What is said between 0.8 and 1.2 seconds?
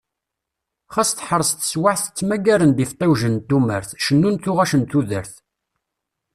Xas